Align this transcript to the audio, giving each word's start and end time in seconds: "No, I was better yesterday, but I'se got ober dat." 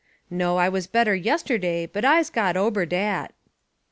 "No, 0.31 0.57
I 0.57 0.67
was 0.67 0.87
better 0.87 1.13
yesterday, 1.13 1.85
but 1.85 2.03
I'se 2.03 2.31
got 2.31 2.57
ober 2.57 2.87
dat." 2.87 3.33